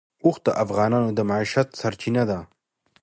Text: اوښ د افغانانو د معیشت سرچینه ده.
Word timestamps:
اوښ 0.25 0.37
د 0.45 0.47
افغانانو 0.63 1.09
د 1.17 1.19
معیشت 1.29 1.67
سرچینه 1.81 2.23
ده. 2.29 2.39